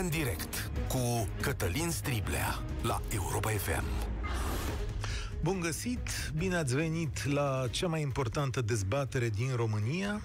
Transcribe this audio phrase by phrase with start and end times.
[0.00, 3.84] România în direct cu Cătălin Striblea la Europa FM.
[5.42, 10.20] Bun găsit, bine ați venit la cea mai importantă dezbatere din România.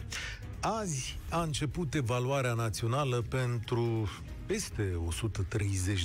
[0.59, 4.09] Azi a început evaluarea națională pentru
[4.45, 4.99] peste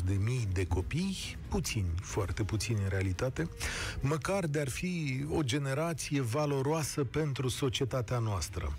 [0.08, 1.16] 130.000 de copii,
[1.48, 3.48] puțini, foarte puțini în realitate,
[4.00, 8.78] măcar de ar fi o generație valoroasă pentru societatea noastră.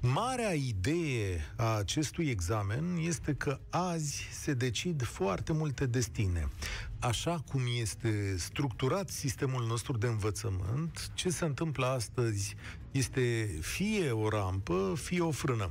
[0.00, 6.48] Marea idee a acestui examen este că azi se decid foarte multe destine.
[6.98, 12.56] Așa cum este structurat sistemul nostru de învățământ, ce se întâmplă astăzi
[12.90, 15.70] este fie o rampă, fie o frână.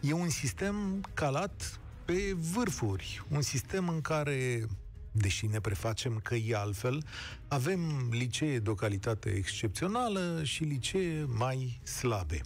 [0.00, 4.66] E un sistem calat pe vârfuri, un sistem în care
[5.12, 7.04] deși ne prefacem că e altfel,
[7.48, 12.40] avem licee de o calitate excepțională și licee mai slabe.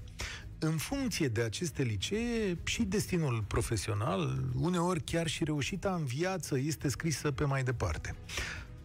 [0.59, 6.89] În funcție de aceste licee, și destinul profesional, uneori chiar și reușita în viață, este
[6.89, 8.15] scrisă pe mai departe.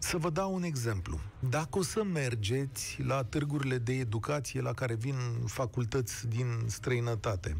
[0.08, 1.20] Să vă dau un exemplu.
[1.48, 5.14] Dacă o să mergeți la târgurile de educație la care vin
[5.46, 7.56] facultăți din străinătate,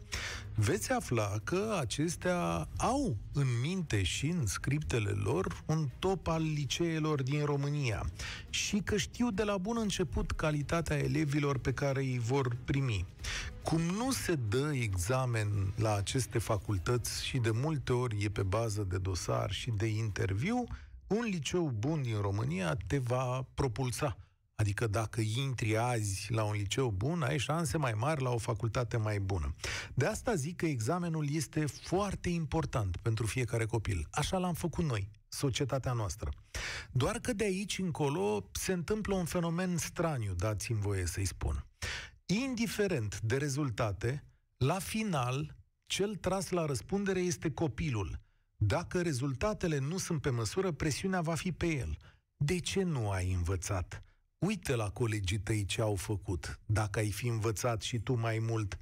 [0.55, 7.23] veți afla că acestea au în minte și în scriptele lor un top al liceelor
[7.23, 8.11] din România
[8.51, 13.07] și că știu de la bun început calitatea elevilor pe care îi vor primi.
[13.63, 18.87] Cum nu se dă examen la aceste facultăți și de multe ori e pe bază
[18.91, 20.67] de dosar și de interviu,
[21.09, 24.17] un liceu bun din România te va propulsa.
[24.55, 28.97] Adică dacă intri azi la un liceu bun, ai șanse mai mari la o facultate
[28.97, 29.55] mai bună.
[29.95, 34.07] De asta zic că examenul este foarte important pentru fiecare copil.
[34.11, 36.31] Așa l-am făcut noi, societatea noastră.
[36.93, 41.67] Doar că de aici încolo se întâmplă un fenomen straniu, dați-mi voie să-i spun.
[42.27, 44.25] Indiferent de rezultate,
[44.57, 48.19] la final, cel tras la răspundere este copilul–
[48.61, 51.97] dacă rezultatele nu sunt pe măsură, presiunea va fi pe el.
[52.37, 54.03] De ce nu ai învățat?
[54.39, 56.61] Uite la colegii tăi ce au făcut.
[56.67, 58.79] Dacă ai fi învățat și tu mai mult,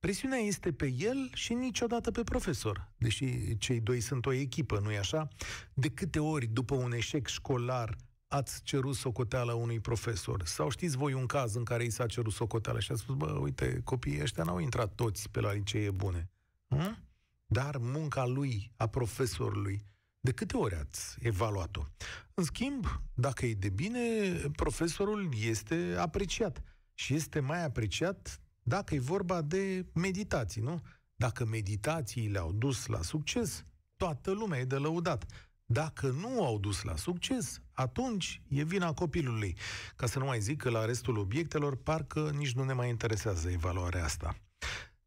[0.00, 2.92] presiunea este pe el și niciodată pe profesor.
[2.96, 5.28] Deși cei doi sunt o echipă, nu-i așa?
[5.74, 7.96] De câte ori după un eșec școlar
[8.28, 10.46] ați cerut socoteală unui profesor?
[10.46, 13.26] Sau știți voi un caz în care i s-a cerut socoteală și a spus, bă,
[13.26, 16.30] uite, copiii ăștia n-au intrat toți pe la licee bune.
[16.68, 16.98] Hm?
[17.46, 19.86] Dar munca lui, a profesorului,
[20.20, 21.86] de câte ori ați evaluat-o?
[22.34, 26.62] În schimb, dacă e de bine, profesorul este apreciat.
[26.94, 30.80] Și este mai apreciat dacă e vorba de meditații, nu?
[31.16, 33.64] Dacă meditațiile au dus la succes,
[33.96, 35.26] toată lumea e de lăudat.
[35.66, 39.56] Dacă nu au dus la succes, atunci e vina copilului.
[39.96, 43.50] Ca să nu mai zic că la restul obiectelor parcă nici nu ne mai interesează
[43.50, 44.36] evaluarea asta.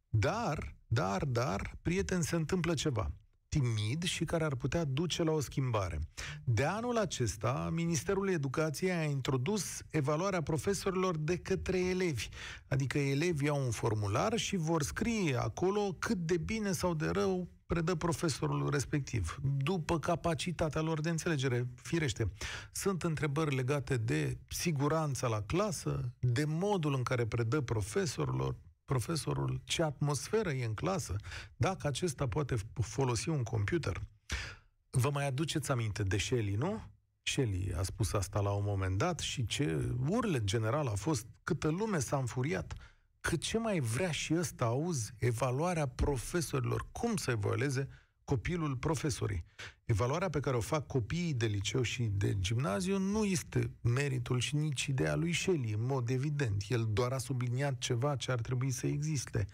[0.09, 3.11] Dar, dar, dar, prieten, se întâmplă ceva
[3.49, 5.99] timid și care ar putea duce la o schimbare.
[6.43, 12.29] De anul acesta, Ministerul Educației a introdus evaluarea profesorilor de către elevi.
[12.67, 17.47] Adică elevii au un formular și vor scrie acolo cât de bine sau de rău
[17.65, 21.67] predă profesorul respectiv, după capacitatea lor de înțelegere.
[21.75, 22.31] Firește,
[22.71, 28.55] sunt întrebări legate de siguranța la clasă, de modul în care predă profesorilor,
[28.87, 31.15] profesorul ce atmosferă e în clasă,
[31.55, 34.01] dacă acesta poate folosi un computer.
[34.89, 36.81] Vă mai aduceți aminte de Shelley, nu?
[37.21, 41.67] Shelley a spus asta la un moment dat și ce urlet general a fost, câtă
[41.67, 42.73] lume s-a înfuriat,
[43.19, 47.87] că ce mai vrea și ăsta, auzi, evaluarea profesorilor, cum să evalueze
[48.27, 49.43] copilul profesorii.
[49.85, 54.55] Evaluarea pe care o fac copiii de liceu și de gimnaziu nu este meritul și
[54.55, 56.63] nici ideea lui Shelley, în mod evident.
[56.69, 59.45] El doar a subliniat ceva ce ar trebui să existe.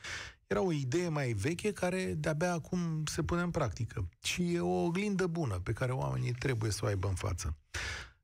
[0.47, 4.09] Era o idee mai veche care de-abia acum se pune în practică.
[4.23, 7.57] Și e o oglindă bună pe care oamenii trebuie să o aibă în față.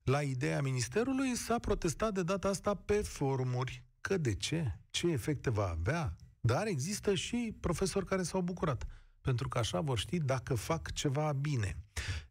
[0.04, 3.84] La ideea ministerului s-a protestat de data asta pe forumuri.
[4.02, 4.80] Că de ce?
[4.90, 6.16] Ce efecte va avea?
[6.42, 8.86] Dar există și profesori care s-au bucurat
[9.30, 11.78] pentru că așa vor ști dacă fac ceva bine.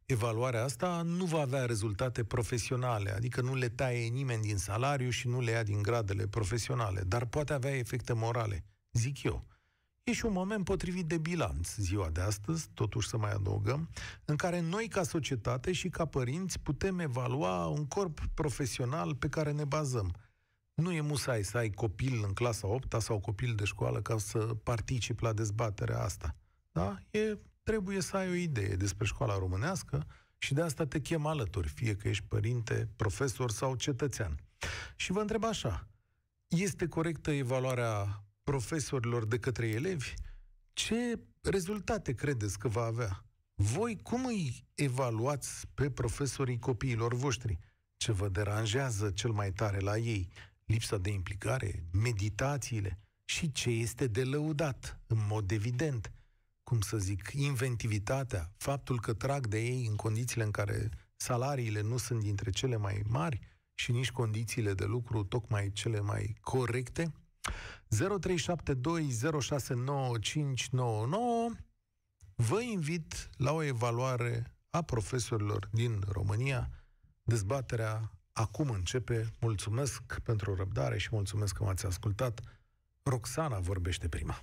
[0.07, 5.29] Evaluarea asta nu va avea rezultate profesionale, adică nu le taie nimeni din salariu și
[5.29, 9.47] nu le ia din gradele profesionale, dar poate avea efecte morale, zic eu.
[10.03, 13.89] E și un moment potrivit de bilanț ziua de astăzi, totuși să mai adăugăm,
[14.25, 19.53] în care noi ca societate și ca părinți putem evalua un corp profesional pe care
[19.53, 20.15] ne bazăm.
[20.75, 24.39] Nu e musai să ai copil în clasa 8 sau copil de școală ca să
[24.39, 26.37] participi la dezbaterea asta.
[26.73, 26.99] Da?
[27.11, 30.07] E, trebuie să ai o idee despre școala românească
[30.39, 34.41] și de asta te chem alături, fie că ești părinte, profesor sau cetățean.
[34.97, 35.89] Și vă întreb așa,
[36.49, 40.15] este corectă evaluarea profesorilor de către elevi?
[40.73, 43.25] Ce rezultate credeți că va avea?
[43.55, 47.59] Voi cum îi evaluați pe profesorii copiilor voștri?
[47.97, 50.29] Ce vă deranjează cel mai tare la ei?
[50.65, 51.85] Lipsa de implicare?
[51.93, 52.99] Meditațiile?
[53.25, 56.13] Și ce este de lăudat, în mod evident?
[56.69, 61.97] Cum să zic, inventivitatea, faptul că trag de ei în condițiile în care salariile nu
[61.97, 63.41] sunt dintre cele mai mari
[63.75, 67.13] și nici condițiile de lucru tocmai cele mai corecte?
[67.13, 67.13] 0372069599
[72.35, 76.71] Vă invit la o evaluare a profesorilor din România.
[77.23, 79.35] Dezbaterea acum începe.
[79.41, 82.41] Mulțumesc pentru răbdare și mulțumesc că m-ați ascultat.
[83.03, 84.43] Roxana vorbește prima.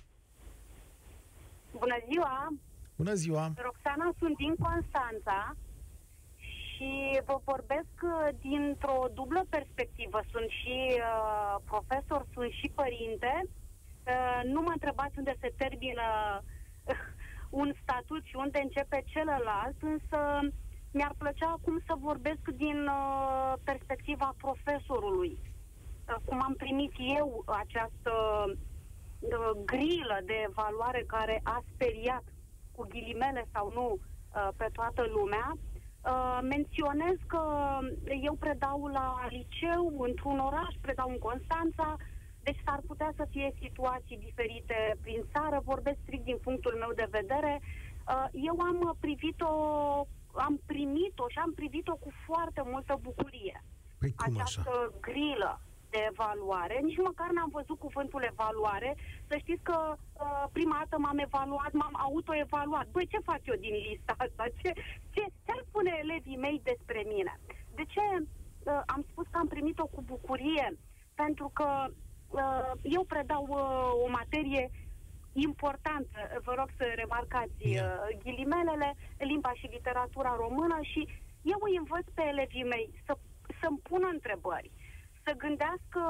[1.78, 2.48] Bună ziua!
[2.96, 3.52] Bună ziua!
[3.56, 5.56] Roxana, sunt din Constanța
[6.36, 10.20] și vă vorbesc uh, dintr-o dublă perspectivă.
[10.32, 13.32] Sunt și uh, profesor, sunt și părinte.
[13.46, 16.08] Uh, nu mă întrebați unde se termină
[17.60, 20.18] un statut și unde începe celălalt, însă
[20.90, 25.38] mi-ar plăcea acum să vorbesc din uh, perspectiva profesorului.
[25.38, 28.12] Uh, cum am primit eu această
[28.46, 28.56] uh,
[29.64, 32.24] grilă de evaluare care a speriat,
[32.72, 35.56] cu ghilimele sau nu, uh, pe toată lumea,
[36.06, 37.42] Uh, menționez că
[38.22, 41.96] eu predau la liceu într-un oraș, predau în Constanța,
[42.42, 47.06] deci s-ar putea să fie situații diferite prin țară, vorbesc strict din punctul meu de
[47.10, 47.60] vedere.
[47.60, 49.52] Uh, eu am privit-o,
[50.32, 53.62] am primit-o și am privit-o cu foarte multă bucurie.
[53.98, 54.92] Păi cum Această așa?
[55.00, 55.60] grilă
[55.90, 58.96] de evaluare, nici măcar n-am văzut cuvântul evaluare.
[59.28, 62.86] Să știți că uh, prima dată m-am evaluat, m-am autoevaluat.
[62.94, 64.44] Băi, ce fac eu din lista asta?
[64.62, 64.70] Ce,
[65.14, 67.40] ce, ce ar spune elevii mei despre mine?
[67.74, 70.78] De ce uh, am spus că am primit-o cu bucurie?
[71.14, 71.68] Pentru că
[72.30, 74.70] uh, eu predau uh, o materie
[75.32, 77.82] importantă, vă rog să remarcați uh,
[78.22, 81.08] ghilimelele, limba și literatura română și
[81.42, 83.12] eu îi învăț pe elevii mei să,
[83.60, 84.70] să-mi pună întrebări,
[85.26, 86.00] să gândească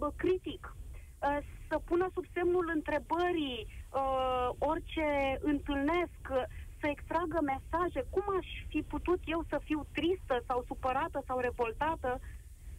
[0.00, 1.38] bă, critic, uh,
[1.68, 3.60] să pună sub semnul întrebării
[4.00, 5.06] uh, orice
[5.52, 6.44] întâlnesc, uh,
[6.80, 8.00] să extragă mesaje.
[8.14, 12.20] Cum aș fi putut eu să fiu tristă sau supărată sau revoltată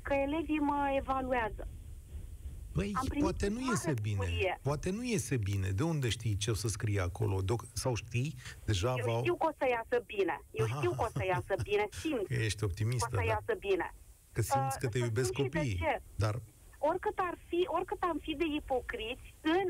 [0.01, 1.63] că elevii mă evaluează?
[2.77, 4.15] Păi, Am primit poate nu mare iese bine.
[4.15, 4.59] bucurie.
[4.61, 5.67] Poate nu iese bine.
[5.69, 7.41] De unde știi ce o să scrie acolo?
[7.41, 8.35] De- sau știi?
[8.65, 9.19] Deja Eu v-au...
[9.19, 10.35] știu că o să iasă bine.
[10.51, 10.75] Eu Aha.
[10.75, 11.85] știu că o să iasă bine.
[12.01, 13.23] Simt Că ești că o optimistă, să da?
[13.23, 13.93] iasă bine.
[14.35, 15.77] Că simți Uh, că te să iubesc spun și de copiii.
[15.83, 15.93] ce.
[16.23, 16.35] Dar
[16.89, 19.67] Oricât ar fi, oricât am fi de ipocriți, în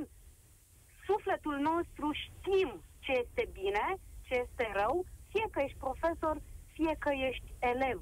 [1.07, 2.69] sufletul nostru știm
[2.99, 3.85] ce este bine,
[4.27, 6.35] ce este rău, fie că ești profesor,
[6.75, 7.99] fie că ești elev.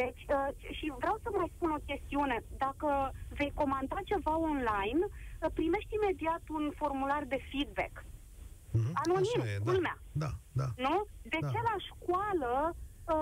[0.00, 0.48] Deci, uh,
[0.78, 2.36] și vreau să mai spun o chestiune.
[2.64, 2.88] Dacă
[3.38, 7.94] vei comanda ceva online, uh, primești imediat un formular de feedback.
[8.70, 9.96] mhm, Anonim, așa e, culmea.
[10.12, 10.30] da.
[10.52, 10.82] Da, da.
[10.88, 11.04] Nu?
[11.32, 11.48] De Da.
[11.52, 12.76] ce la școală uh,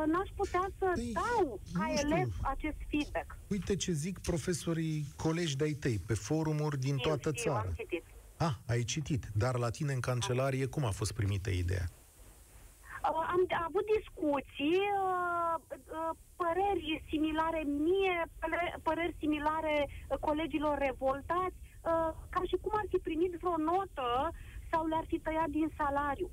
[0.07, 2.09] n-aș putea să Păi, dau ca nu știu.
[2.15, 3.37] elev acest feedback?
[3.49, 7.65] Uite ce zic profesorii colegi de-ai tăi, pe forumuri din Știu, toată știu, țara.
[7.69, 8.05] Am citit.
[8.37, 9.25] Ah, ai citit.
[9.35, 11.87] Dar la tine în cancelarie cum a fost primită ideea?
[13.11, 15.55] Uh, am avut discuții, uh,
[15.99, 22.87] uh, păreri similare mie, păre- păreri similare uh, colegilor revoltați, uh, ca și cum ar
[22.89, 24.09] fi primit vreo notă
[24.71, 26.31] sau le-ar fi tăiat din salariu.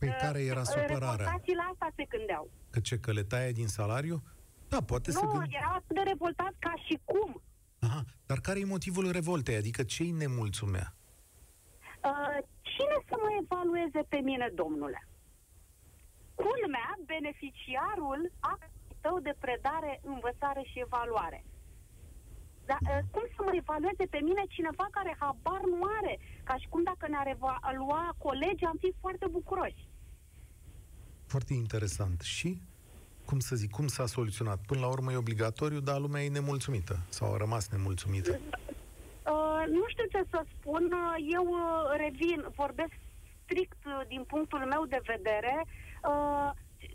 [0.00, 1.16] Păi Uh, care era uh, supărarea?
[1.16, 2.50] Revoltații la asta se gândeau.
[2.70, 4.22] Că ce, că le taie din salariu?
[4.68, 5.52] Da, poate să Nu, gând...
[5.60, 7.42] erau atât de revoltați ca și cum.
[7.80, 9.56] Aha, dar care e motivul revoltei?
[9.56, 10.94] Adică ce-i nemulțumea?
[12.10, 12.38] Uh,
[12.72, 15.00] cine să mă evalueze pe mine, domnule?
[16.34, 21.44] Culmea, beneficiarul actului tău de predare, învățare și evaluare.
[22.70, 26.14] Dar uh, cum să mă evalueze pe mine cineva care habar nu are?
[26.48, 29.88] Ca și cum dacă ne-ar evalua colegii, am fi foarte bucuroși.
[31.32, 32.20] Foarte interesant.
[32.20, 32.60] Și,
[33.24, 34.58] cum să zic, cum s-a soluționat?
[34.66, 36.96] Până la urmă e obligatoriu, dar lumea e nemulțumită.
[37.08, 38.30] Sau a rămas nemulțumită.
[38.30, 40.84] Uh, nu știu ce să spun.
[40.92, 41.60] Uh, Eu uh,
[42.04, 42.94] revin, vorbesc
[43.42, 45.54] strict uh, din punctul meu de vedere.
[46.10, 46.50] Uh,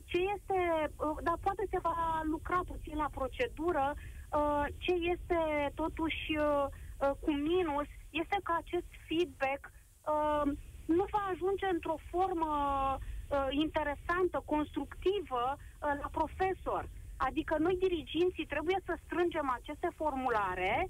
[0.10, 0.60] ce este,
[0.96, 3.94] uh, dar poate se va lucra puțin la procedură.
[3.96, 5.40] Uh, ce este
[5.82, 10.44] totuși uh, uh, cu minus este că acest feedback uh,
[10.86, 13.14] nu va ajunge într-o formă uh,
[13.50, 16.90] interesantă, constructivă uh, la profesor.
[17.18, 20.90] Adică noi, diriginții, trebuie să strângem aceste formulare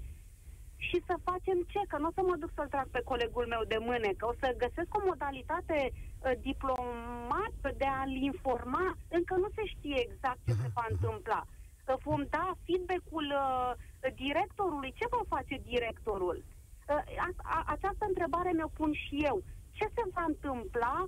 [0.76, 1.80] și să facem ce?
[1.88, 4.54] Că nu o să mă duc să-l trag pe colegul meu de mânecă, o să
[4.64, 8.96] găsesc o modalitate uh, diplomată de a-l informa.
[9.08, 11.42] Încă nu se știe exact ce se va întâmpla.
[11.46, 13.72] Uh, vom da feedback-ul uh,
[14.14, 14.92] directorului.
[14.98, 16.44] Ce va face directorul?
[16.88, 19.42] Uh, a, a, această întrebare mi-o pun și eu.
[19.72, 21.04] Ce se va întâmpla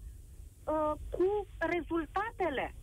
[0.73, 1.29] uh, cu
[1.75, 2.75] rezultatele.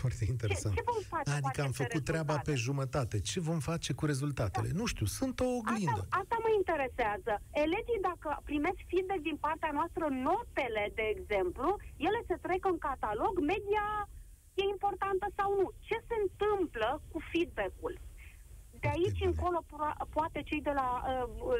[0.00, 0.74] Foarte interesant.
[0.74, 2.10] Ce, ce vom face adică cu am făcut rezultate?
[2.10, 3.16] treaba pe jumătate.
[3.30, 4.68] Ce vom face cu rezultatele?
[4.72, 4.78] Da.
[4.80, 6.02] Nu știu, sunt o oglindă.
[6.02, 7.32] Asta, asta mă interesează.
[7.64, 11.68] Elevii, dacă primesc feedback din partea noastră, notele, de exemplu,
[12.08, 13.86] ele se trec în catalog, media
[14.60, 15.66] e importantă sau nu.
[15.88, 17.94] Ce se întâmplă cu feedback-ul?
[18.82, 19.60] De aici încolo
[20.16, 21.10] poate cei de la uh,
[21.50, 21.56] uh,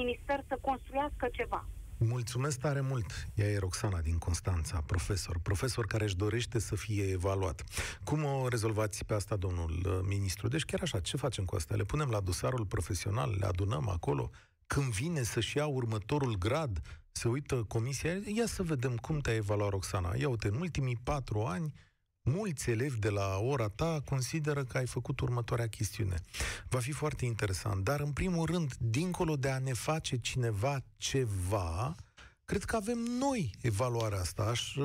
[0.00, 1.62] minister să construiască ceva.
[2.04, 3.28] Mulțumesc tare mult.
[3.34, 5.38] Ea e Roxana din Constanța, profesor.
[5.42, 7.64] Profesor care își dorește să fie evaluat.
[8.04, 10.48] Cum o rezolvați pe asta, domnul uh, ministru?
[10.48, 11.74] Deci chiar așa, ce facem cu asta?
[11.74, 14.30] Le punem la dosarul profesional, le adunăm acolo?
[14.66, 16.80] Când vine să-și ia următorul grad,
[17.12, 20.14] se uită comisia, ia să vedem cum te-a evaluat Roxana.
[20.16, 21.72] Ia uite, în ultimii patru ani,
[22.36, 26.14] mulți elevi de la ora ta consideră că ai făcut următoarea chestiune.
[26.68, 31.94] Va fi foarte interesant, dar în primul rând, dincolo de a ne face cineva ceva,
[32.44, 34.42] cred că avem noi evaluarea asta.
[34.42, 34.76] Aș,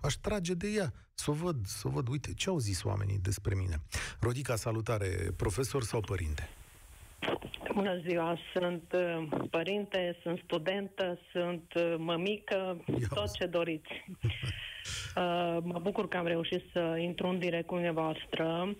[0.00, 2.08] aș trage de ea, să o văd, să o văd.
[2.08, 3.76] Uite, ce au zis oamenii despre mine?
[4.20, 6.48] Rodica, salutare, profesor sau părinte?
[7.74, 14.04] Bună ziua, sunt uh, părinte, sunt studentă, sunt uh, mămică, Ia tot ce doriți.
[15.16, 18.76] Uh, mă bucur că am reușit să intru în direct cu dumneavoastră.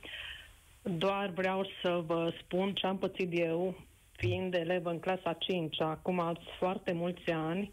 [0.82, 3.76] Doar vreau să vă spun ce am pățit eu,
[4.12, 7.72] fiind elev în clasa 5 acum ați foarte mulți ani,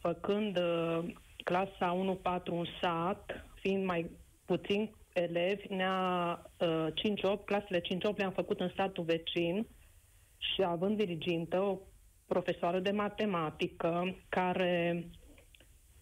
[0.00, 1.12] făcând uh,
[1.44, 4.10] clasa 1-4 un sat, fiind mai
[4.44, 6.86] puțin elevi, ne-a uh,
[7.40, 9.66] 5-8, clasele 5-8 le-am făcut în statul vecin
[10.38, 11.78] și având dirigintă o
[12.26, 15.04] profesoară de matematică care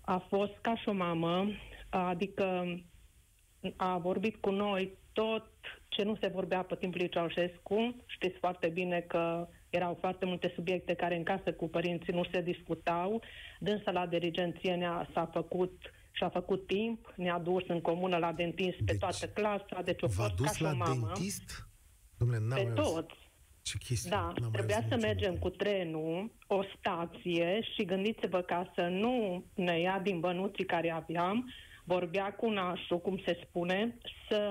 [0.09, 1.47] a fost ca și o mamă,
[1.91, 2.65] adică
[3.77, 5.51] a vorbit cu noi tot
[5.89, 7.97] ce nu se vorbea pe timpul lui Ceaușescu.
[8.07, 12.41] Știți foarte bine că erau foarte multe subiecte care în casă cu părinții nu se
[12.41, 13.23] discutau.
[13.59, 18.33] Dânsa la dirigenție ne-a, s-a făcut și a făcut timp, ne-a dus în comună la
[18.33, 21.07] dentist deci, pe toată clasa, deci o fost ca și o mamă.
[21.07, 21.69] dentist?
[22.15, 23.28] Dom'le, pe toți.
[23.69, 24.11] Ce chestie?
[24.11, 29.81] Da, N-am trebuia să mergem cu trenul, o stație și gândiți-vă ca să nu ne
[29.81, 31.53] ia din bănuții care aveam,
[31.85, 33.99] vorbea cu nașul, cum se spune,
[34.29, 34.43] să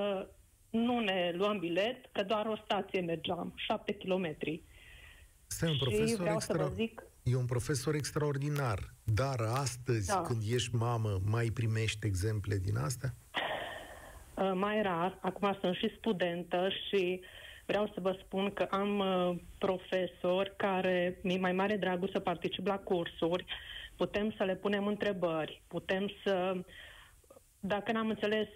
[0.69, 4.63] nu ne luăm bilet, că doar o stație mergeam, șapte kilometri.
[5.47, 6.67] Stai, un profesor extra...
[6.67, 7.03] zic...
[7.23, 10.21] E un profesor extraordinar, dar astăzi, da.
[10.21, 13.13] când ești mamă, mai primești exemple din astea?
[14.33, 15.17] Uh, mai rar.
[15.21, 17.27] Acum sunt și studentă și uh,
[17.67, 22.67] Vreau să vă spun că am uh, profesori care mi-e mai mare dragul să particip
[22.67, 23.45] la cursuri,
[23.95, 26.63] putem să le punem întrebări, putem să,
[27.59, 28.47] dacă n-am înțeles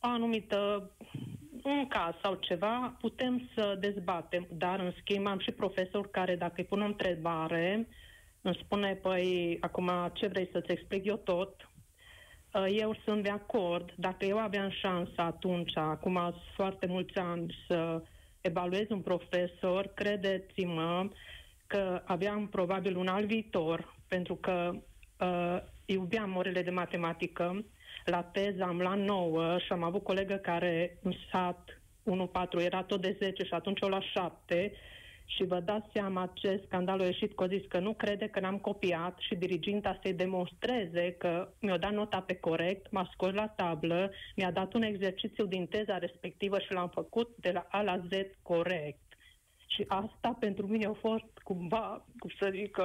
[0.00, 0.90] o anumită
[1.62, 6.54] un caz sau ceva, putem să dezbatem, dar în schimb am și profesori care dacă
[6.56, 7.88] îi pun o întrebare,
[8.40, 11.70] îmi spune, păi, acum ce vrei să-ți explic eu tot?
[12.52, 18.02] Uh, eu sunt de acord, dacă eu aveam șansa atunci, acum foarte mulți ani, să
[18.46, 21.08] evaluez un profesor, credeți-mă
[21.66, 24.72] că aveam probabil un alt viitor, pentru că
[25.20, 27.64] uh, iubeam orele de matematică.
[28.04, 31.80] La teză am la 9 și am avut colegă care în sat
[32.58, 34.72] 1-4 era tot de 10 și atunci o la 7
[35.26, 38.40] și vă dați seama ce scandal a ieșit că a zis că nu crede că
[38.40, 43.48] n-am copiat și diriginta să-i demonstreze că mi-a dat nota pe corect, m-a scos la
[43.48, 47.98] tablă, mi-a dat un exercițiu din teza respectivă și l-am făcut de la A la
[47.98, 48.10] Z
[48.42, 49.00] corect.
[49.66, 52.78] Și asta pentru mine a fost cumva, cum să zic,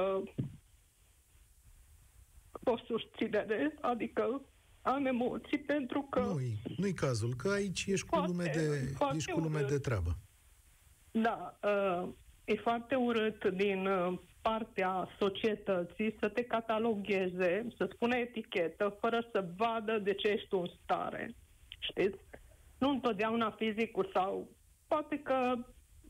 [2.64, 4.42] o susținere, adică
[4.82, 6.20] am emoții pentru că...
[6.20, 10.16] Nu-i, nu-i cazul, că aici ești cu lume de, ești cu lume de treabă.
[11.10, 12.08] Da, uh,
[12.44, 19.44] e foarte urât din uh, partea societății să te catalogheze, să spune etichetă, fără să
[19.56, 21.34] vadă de ce ești în stare.
[21.78, 22.18] Știți?
[22.78, 24.48] Nu întotdeauna fizicul sau
[24.88, 25.54] poate că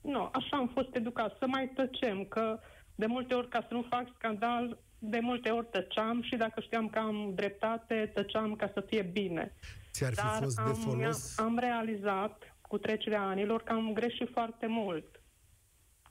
[0.02, 2.60] nu, așa am fost educat, să mai tăcem, că
[2.94, 6.88] de multe ori, ca să nu fac scandal, de multe ori tăceam și dacă știam
[6.88, 9.54] că am dreptate, tăceam ca să fie bine.
[9.92, 11.38] Ți-ar fi Dar fost am, de folos?
[11.38, 15.21] am realizat cu trecerea anilor că am greșit foarte mult.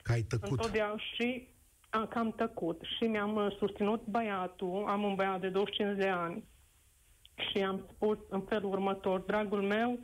[0.03, 0.49] Că ai tăcut.
[0.49, 1.47] Întotdeauna și
[1.89, 6.07] a, că am tăcut și mi-am uh, susținut băiatul, am un băiat de 25 de
[6.07, 6.43] ani.
[7.35, 9.99] Și am spus în felul următor, dragul meu,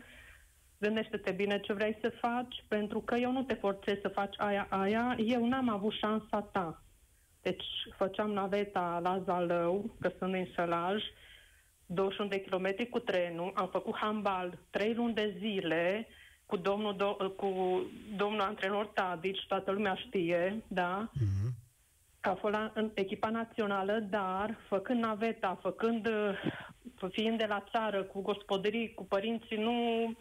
[0.79, 4.67] gândește-te bine ce vrei să faci, pentru că eu nu te forțez să faci aia,
[4.69, 6.83] aia, eu n-am avut șansa ta.
[7.41, 7.65] Deci
[7.97, 11.03] făceam naveta la Zalău, că sunt din Sălaj,
[11.85, 16.07] 21 de kilometri cu trenul, am făcut handbal 3 luni de zile,
[16.47, 17.81] cu domnul, do, cu
[18.15, 21.09] domnul antrenor Tadici, toată lumea știe, da?
[21.13, 21.51] Mm-hmm.
[22.21, 28.03] a fost la, în echipa națională, dar făcând naveta, făcând, uh, fiind de la țară,
[28.03, 30.13] cu gospodării, cu părinții, nu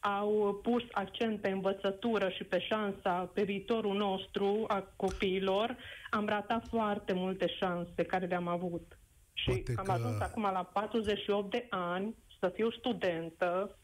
[0.00, 5.76] au pus accent pe învățătură și pe șansa, pe viitorul nostru a copiilor,
[6.10, 8.98] am ratat foarte multe șanse care le-am avut.
[9.32, 9.92] Și Poate am că...
[9.92, 13.78] ajuns acum la 48 de ani să fiu studentă,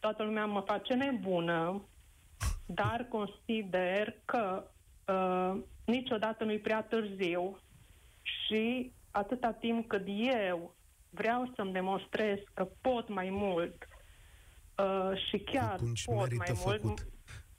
[0.00, 1.88] toată lumea mă face nebună,
[2.66, 4.70] dar consider că
[5.06, 7.58] uh, niciodată nu-i prea târziu
[8.22, 10.06] și atâta timp cât
[10.46, 10.76] eu
[11.10, 13.88] vreau să-mi demonstrez că pot mai mult
[14.76, 16.82] uh, și chiar Atunci pot mai făcut.
[16.82, 17.06] mult,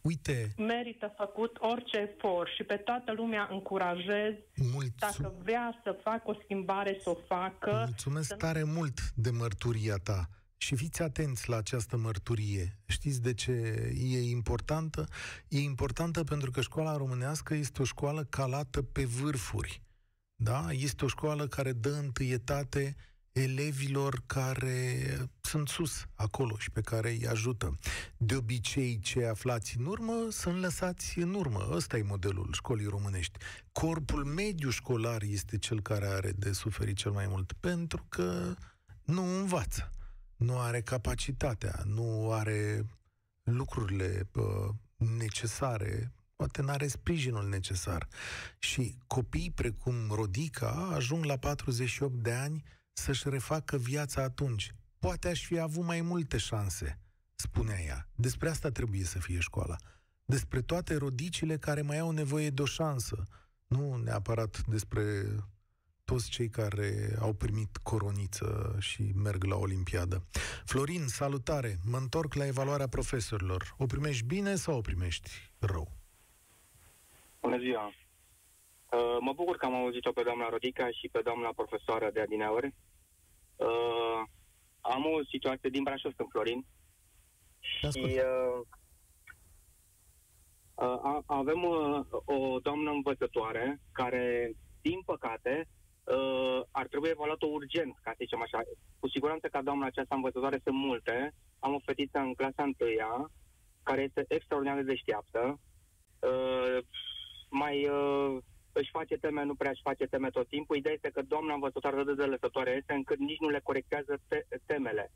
[0.01, 0.53] Uite.
[0.57, 4.33] Merită făcut orice efort și pe toată lumea încurajez
[4.73, 4.93] Mulțum...
[4.99, 7.71] dacă vrea să facă o schimbare, să o facă.
[7.85, 8.35] Mulțumesc să...
[8.35, 10.29] tare mult de mărturia ta.
[10.61, 12.77] Și fiți atenți la această mărturie.
[12.85, 13.51] Știți de ce
[13.97, 15.07] e importantă?
[15.47, 19.81] E importantă pentru că școala românească este o școală calată pe vârfuri.
[20.35, 20.71] Da?
[20.71, 22.95] Este o școală care dă întâietate
[23.31, 24.97] elevilor care
[25.41, 27.77] sunt sus acolo și pe care îi ajută.
[28.17, 31.67] De obicei, ce aflați în urmă sunt lăsați în urmă.
[31.71, 33.37] Ăsta e modelul școlii românești.
[33.71, 38.55] Corpul mediu școlar este cel care are de suferit cel mai mult, pentru că
[39.03, 39.91] nu învață
[40.39, 42.85] nu are capacitatea, nu are
[43.43, 48.07] lucrurile uh, necesare, poate nu are sprijinul necesar.
[48.59, 54.73] Și copii precum Rodica ajung la 48 de ani să-și refacă viața atunci.
[54.99, 56.99] Poate aș fi avut mai multe șanse,
[57.35, 58.09] spunea ea.
[58.15, 59.75] Despre asta trebuie să fie școala.
[60.25, 63.23] Despre toate rodicile care mai au nevoie de o șansă.
[63.67, 65.35] Nu neapărat despre
[66.09, 66.89] toți cei care
[67.21, 70.17] au primit coroniță și merg la Olimpiadă.
[70.65, 71.71] Florin, salutare!
[71.91, 73.75] Mă întorc la evaluarea profesorilor.
[73.77, 75.87] O primești bine sau o primești rău?
[77.41, 77.85] Bună ziua!
[77.87, 82.73] Uh, mă bucur că am auzit-o pe doamna Rodica și pe doamna profesoară de adineauri.
[83.55, 84.21] Uh,
[84.81, 86.65] am o situație din Brașov, sunt Florin.
[87.59, 88.61] Și uh,
[90.75, 95.67] uh, avem uh, o doamnă învățătoare care, din păcate,
[96.15, 98.59] uh, ar trebui evaluat-o urgent, ca să zicem așa.
[98.99, 101.33] Cu siguranță ca doamna aceasta învățătoare sunt multe.
[101.59, 103.31] Am o fetiță în clasa întâia,
[103.83, 105.59] care este extraordinar de deșteaptă.
[106.19, 106.77] Uh,
[107.49, 108.37] mai uh,
[108.71, 110.75] își face teme, nu prea își face teme tot timpul.
[110.75, 115.11] Ideea este că doamna învățătoare de lăsătoare este încât nici nu le corectează te- temele.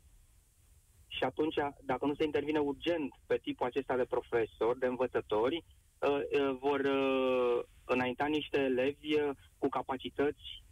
[1.08, 5.64] Și atunci, dacă nu se intervine urgent pe tipul acesta de profesori, de învățători,
[5.98, 10.63] uh, uh, vor uh, înainta niște elevi uh, cu capacități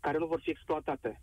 [0.00, 1.20] care nu vor fi exploatate.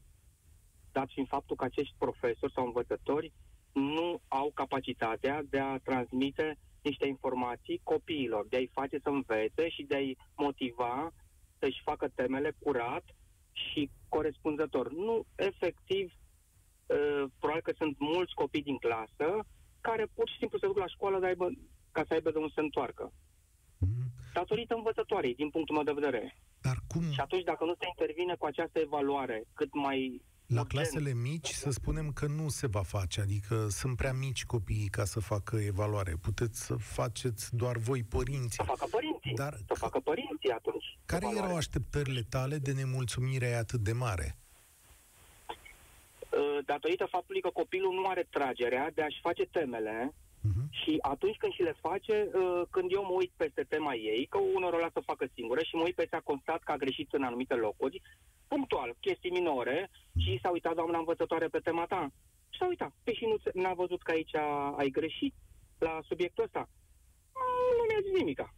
[0.91, 3.31] Dat fiind faptul că acești profesori sau învățători
[3.73, 9.83] nu au capacitatea de a transmite niște informații copiilor, de a-i face să învețe și
[9.83, 11.13] de a-i motiva
[11.59, 13.03] să-și facă temele curat
[13.51, 14.91] și corespunzător.
[14.91, 16.13] Nu efectiv,
[16.85, 19.45] uh, probabil că sunt mulți copii din clasă
[19.81, 21.47] care pur și simplu se duc la școală de aibă,
[21.91, 23.11] ca să aibă de unde să întoarcă.
[24.35, 24.47] Mm-hmm.
[24.47, 26.35] Datorită învățătoarei, din punctul meu de vedere.
[26.61, 27.11] Dar cum...
[27.11, 31.47] Și atunci, dacă nu se intervine cu această evaluare cât mai la urgent, clasele mici,
[31.47, 35.55] să spunem că nu se va face, adică sunt prea mici copiii ca să facă
[35.55, 36.13] evaluare.
[36.21, 38.63] Puteți să faceți doar voi părinții.
[38.63, 39.33] Să facă părinții.
[39.33, 40.97] Dar să facă părinții atunci.
[41.05, 41.45] Care evaluare.
[41.45, 44.37] erau așteptările tale de nemulțumire atât de mare?
[46.29, 50.13] Uh, datorită faptului că copilul nu are tragerea de a-și face temele,
[50.45, 50.69] Uh-huh.
[50.69, 54.37] Și atunci când și le face, uh, când eu mă uit peste tema ei, că
[54.37, 57.13] unor o lasă să facă singură și mă uit peste a constat că a greșit
[57.13, 58.01] în anumite locuri,
[58.47, 62.11] punctual, chestii minore, și s-a uitat doamna învățătoare pe tema ta.
[62.49, 62.91] Și s-a uitat.
[63.03, 64.35] Pe și nu n-a văzut că aici
[64.75, 65.33] ai greșit
[65.77, 66.69] la subiectul ăsta.
[67.77, 68.53] Nu mi-a zis nimica.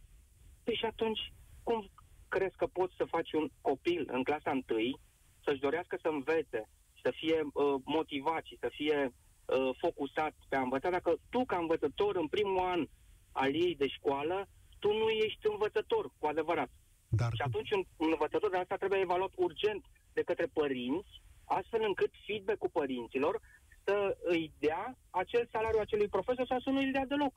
[0.64, 1.90] Păi și atunci, cum
[2.28, 5.00] crezi că poți să faci un copil în clasa întâi
[5.44, 6.68] să-și dorească să învețe,
[7.02, 9.12] să fie uh, motivat și să fie
[9.48, 12.88] uh, focusat pe a învăța, dacă tu ca învățător în primul an
[13.32, 16.70] al ei de școală, tu nu ești învățător cu adevărat.
[17.08, 17.30] Dar...
[17.34, 22.10] Și atunci un, un învățător de asta trebuie evaluat urgent de către părinți, astfel încât
[22.26, 23.40] feedback-ul părinților
[23.88, 27.34] să îi dea acel salariu acelui profesor sau să nu îi dea deloc.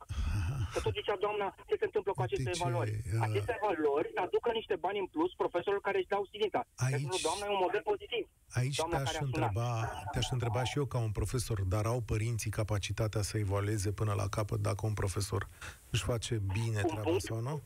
[0.72, 2.90] Că tot zicea doamna, ce se întâmplă cu aceste deci, evaluări?
[2.90, 3.26] Uh...
[3.26, 6.60] Aceste evaluări să aducă niște bani în plus profesorilor care își dau silința.
[6.86, 6.94] Aici...
[6.96, 8.24] Pentru doamna e un model pozitiv.
[8.60, 9.68] Aici te-aș întreba,
[10.12, 14.26] te-aș întreba și eu ca un profesor, dar au părinții capacitatea să evalueze până la
[14.36, 15.42] capăt dacă un profesor
[15.90, 17.62] își face bine un treaba punct, sau nu?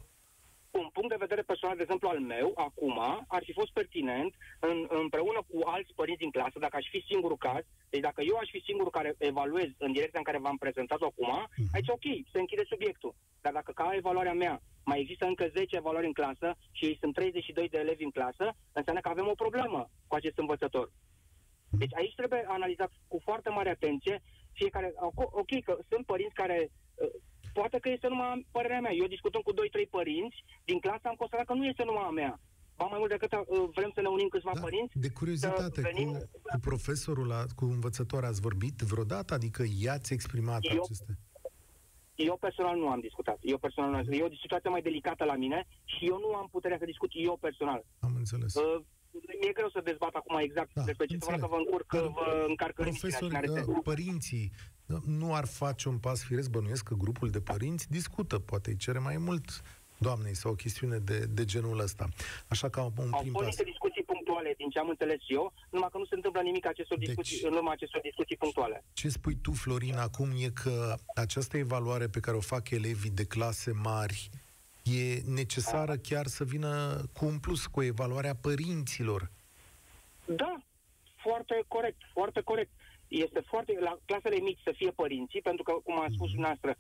[1.07, 2.99] Un punct punct de vedere personal, de exemplu, al meu, acum,
[3.37, 4.33] ar fi fost pertinent,
[4.69, 8.37] în, împreună cu alți părinți din clasă, dacă aș fi singurul caz, deci dacă eu
[8.38, 11.69] aș fi singurul care evaluez în direcția în care v-am prezentat acum, uh-huh.
[11.75, 13.14] aici ok, se închide subiectul.
[13.45, 17.14] Dar dacă ca evaluarea mea mai există încă 10 evaluări în clasă și ei sunt
[17.14, 18.47] 32 de elevi în clasă,
[18.79, 20.87] înseamnă că avem o problemă cu acest învățător.
[21.83, 24.88] Deci aici trebuie analizat cu foarte mare atenție fiecare...
[25.40, 26.86] Ok, că sunt părinți care uh,
[27.59, 28.95] poate că este numai părerea mea.
[29.01, 29.57] Eu discutăm cu 2-3
[29.97, 30.38] părinți
[30.69, 32.35] din clasă, am constatat că nu este numai a mea.
[32.79, 34.99] Ba mai mult decât uh, vrem să ne unim câțiva da, părinți.
[34.99, 36.11] De curiozitate, venim...
[36.12, 39.35] cu, cu profesorul, la, cu învățător ați vorbit vreodată?
[39.35, 41.12] Adică i-ați exprimat eu, aceste...
[42.14, 43.38] Eu personal nu am discutat.
[43.40, 44.29] Eu personal nu am discutat.
[44.29, 47.37] E o situație mai delicată la mine și eu nu am puterea să discut eu
[47.40, 47.85] personal.
[48.01, 48.55] Am înțeles.
[48.55, 48.83] Uh,
[49.40, 52.83] mi-e greu să dezbat acum exact da, despre ce că vă încurc, că vă încarcă
[52.83, 54.52] Profesori, uh, părinții
[55.07, 58.98] nu ar face un pas firesc, bănuiesc că grupul de părinți discută, poate îi cere
[58.98, 59.62] mai mult
[59.98, 62.09] doamnei sau o chestiune de, de genul ăsta.
[62.48, 65.88] Așa că un Au prim fost niște discuții punctuale, din ce am înțeles eu, numai
[65.92, 68.85] că nu se întâmplă nimic acestor deci, discuții, în urma acestor discuții punctuale.
[68.92, 73.24] Ce spui tu, Florin, acum e că această evaluare pe care o fac elevii de
[73.24, 74.31] clase mari
[74.87, 76.01] e necesară da.
[76.03, 79.31] chiar să vină cu un plus, cu evaluarea părinților.
[80.25, 80.57] Da,
[81.16, 82.70] foarte corect, foarte corect
[83.09, 86.77] este foarte, la clasele mici să fie părinții, pentru că, cum a spus dumneavoastră,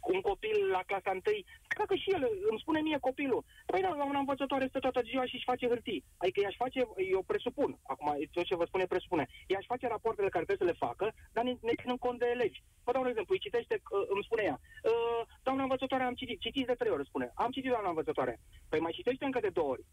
[0.00, 3.88] un copil la clasa întâi, cred că și el îmi spune mie copilul, păi da,
[3.88, 6.04] la un învățătoare stă toată ziua și își face hârtii.
[6.16, 6.80] Adică i-aș face,
[7.12, 10.86] eu presupun, acum tot ce vă spune presupune, i-aș face rapoartele care trebuie să le
[10.86, 12.62] facă, dar ne, ne ținând cont de elegi.
[12.84, 16.40] Vă dau un exemplu, îi citește, uh, îmi spune ea, uh, doamna învățătoare am citit,
[16.40, 18.40] citiți de trei ori, spune, am citit doamna învățătoare.
[18.68, 19.84] Păi mai citește încă de două ori.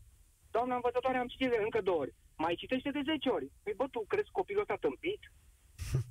[0.56, 2.14] Doamna învățătoare am citit de încă două ori.
[2.44, 3.48] Mai citește de zece ori.
[3.64, 5.22] Păi bă, tu crezi copilul ăsta tâmpit?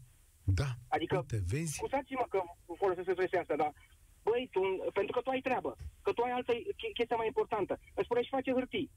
[0.60, 1.72] Da, adică, uite, vezi?
[1.72, 2.40] scuzați-mă că
[2.76, 3.72] folosesc expresia asta, dar
[4.22, 4.60] băi, tu,
[4.92, 6.52] pentru că tu ai treabă, că tu ai altă
[6.94, 7.78] chestia mai importantă.
[7.94, 8.90] Îți spune și face hârtii.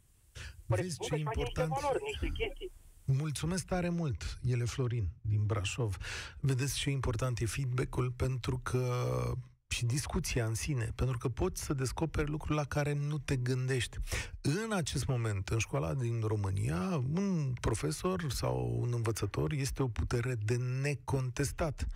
[0.65, 1.69] Vezi ce important...
[1.69, 2.71] Niște valori, niște chestii.
[3.05, 5.97] Mulțumesc tare mult, ele Florin, din Brașov.
[6.39, 8.83] Vedeți ce important e feedback-ul, pentru că
[9.73, 13.97] și discuția în sine, pentru că poți să descoperi lucruri la care nu te gândești.
[14.41, 20.35] În acest moment, în școala din România, un profesor sau un învățător este o putere
[20.35, 21.87] de necontestat.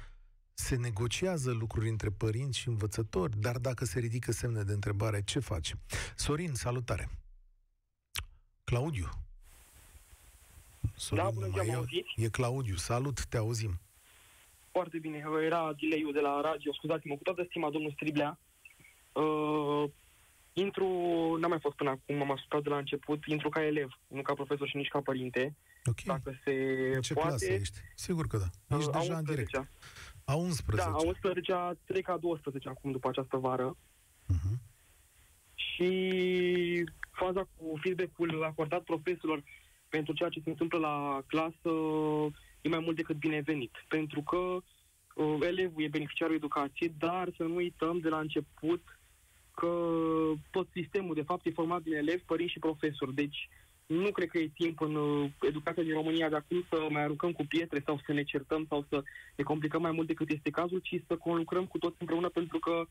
[0.54, 5.40] Se negociază lucruri între părinți și învățători, dar dacă se ridică semne de întrebare, ce
[5.40, 5.76] faci?
[6.16, 7.10] Sorin, salutare!
[8.64, 9.10] Claudiu.
[10.96, 11.86] Sorin, da, bună ziua,
[12.16, 13.80] E Claudiu, salut, te auzim
[14.78, 15.18] foarte bine.
[15.50, 18.40] Era delay de la radio, scuzați-mă, cu toată stima, domnul Striblea.
[19.12, 19.84] Uh,
[20.54, 20.88] intru,
[21.40, 24.34] n-am mai fost până acum, m-am asuprat de la început, intru ca elev, nu ca
[24.34, 25.56] profesor și nici ca părinte.
[25.86, 26.02] Ok.
[26.04, 26.54] Dacă se
[27.02, 27.30] Ce poate.
[27.30, 27.78] clasă ești?
[27.96, 28.78] Sigur că da.
[28.78, 29.56] Ești uh, deja în direct.
[30.26, 33.78] A 11 Da, a 11 trec ca 12 acum după această vară.
[34.34, 34.58] Uh-huh.
[35.56, 35.90] Și
[37.12, 39.44] faza cu feedback-ul acordat profesorilor
[39.90, 41.72] pentru ceea ce se întâmplă la clasă
[42.62, 47.56] e mai mult decât binevenit, pentru că uh, elevul e beneficiarul educației, dar să nu
[47.56, 48.82] uităm de la început
[49.56, 49.72] că
[50.52, 53.14] tot sistemul, de fapt, e format din elevi, părinți și profesori.
[53.14, 53.50] Deci,
[53.86, 57.32] nu cred că e timp în uh, educația din România de acum să mai aruncăm
[57.32, 59.04] cu pietre sau să ne certăm sau să
[59.36, 62.86] ne complicăm mai mult decât este cazul, ci să conlucrăm cu toți împreună pentru că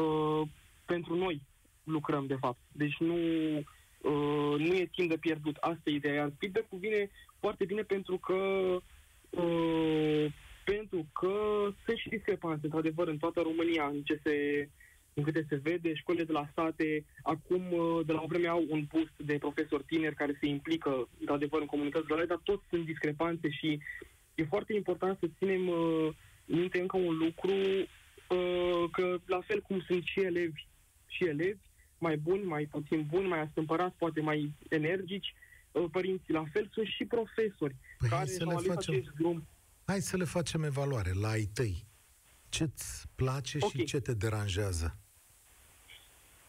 [0.00, 0.48] uh,
[0.84, 1.40] pentru noi
[1.84, 2.58] lucrăm, de fapt.
[2.72, 3.16] Deci nu,
[3.56, 5.56] uh, nu e timp de pierdut.
[5.56, 6.14] Asta e ideea.
[6.14, 8.36] Iar feedback-ul vine foarte bine pentru că
[9.30, 10.26] Uh,
[10.64, 11.34] pentru că
[11.84, 14.68] sunt și discrepanțe, într-adevăr, în toată România, în ce se,
[15.14, 18.64] în câte se vede, școlile de la state, acum, uh, de la o vreme, au
[18.68, 22.84] un boost de profesori tineri care se implică, într-adevăr, în comunități rurale, dar toți sunt
[22.84, 23.78] discrepanțe și
[24.34, 26.08] e foarte important să ținem uh,
[26.44, 30.66] minte încă un lucru, uh, că la fel cum sunt și elevi
[31.06, 31.60] și elevi,
[31.98, 35.47] mai buni, mai puțin buni, mai astâmpărați, poate mai energici, uh,
[35.80, 39.46] părinții la fel sunt și profesori Păi care să le facem, drum.
[39.84, 41.86] Hai să le facem evaluare la ai tăi.
[42.48, 43.70] Ce-ți place okay.
[43.80, 44.98] și ce te deranjează?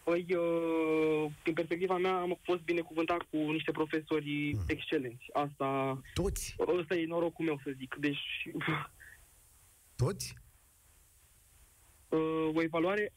[0.04, 4.64] Păi, uh, din perspectiva mea, am fost binecuvântat cu niște profesori hmm.
[4.66, 5.24] excelenți.
[5.32, 6.00] Asta...
[6.14, 6.56] Toți?
[6.78, 7.94] Ăsta e norocul meu, să zic.
[7.94, 8.48] Deci...
[9.96, 10.34] Toți?
[12.08, 13.12] Uh, o evaluare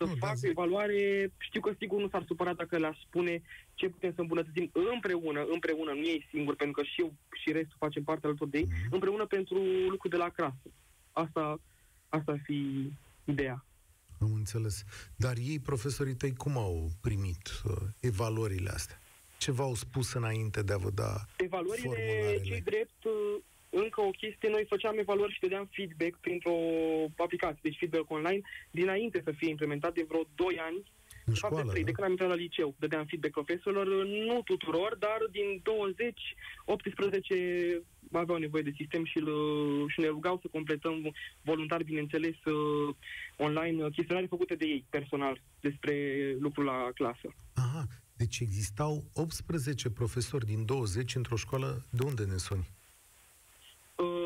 [0.00, 3.42] să nu, fac da, evaluare, știu că sigur nu s-ar supăra dacă le-aș spune
[3.74, 7.76] ce putem să îmbunătățim împreună, împreună, nu ei singur, pentru că și eu și restul
[7.78, 8.90] facem parte alături de ei, mm-hmm.
[8.90, 9.58] împreună pentru
[9.88, 10.68] lucruri de la crasă.
[11.12, 11.60] Asta,
[12.08, 12.90] asta ar fi
[13.24, 13.64] ideea.
[14.20, 14.84] Am înțeles.
[15.16, 19.00] Dar ei, profesorii tăi, cum au primit uh, evaluările astea?
[19.38, 24.48] Ce v-au spus înainte de a vă da Evaluările, cei drept, uh, încă o chestie,
[24.48, 26.56] noi făceam evaluări și dădeam feedback printr-o
[27.16, 30.76] aplicație, deci feedback online, dinainte să fie implementat de vreo 2 ani,
[31.24, 31.86] În de fapt, școală, de, trei, da?
[31.86, 36.20] de când am intrat la liceu, dădeam feedback profesorilor, nu tuturor, dar din 20,
[36.64, 37.82] 18
[38.18, 42.94] aveau nevoie de sistem și, îl, și ne rugau să completăm voluntar, bineînțeles, uh,
[43.36, 45.94] online, uh, chestionare făcute de ei, personal, despre
[46.38, 47.34] lucrul la clasă.
[47.54, 51.86] Aha, deci existau 18 profesori din 20 într-o școală.
[51.90, 52.68] De unde ne suni?